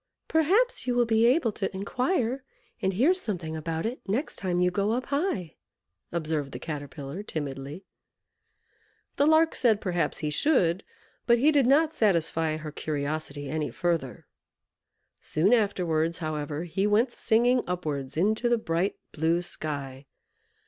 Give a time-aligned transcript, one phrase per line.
[0.27, 2.43] "Perhaps you will be able to inquire
[2.81, 5.57] and hear something about it next time you go up high,"
[6.11, 7.85] observed the Caterpillar, timidly.
[9.17, 10.83] The Lark said, "Perhaps he should;"
[11.27, 14.25] but he did not satisfy her curiosity any further.
[15.21, 20.07] Soon afterwards, however, he went singing upwards into the bright, blue sky.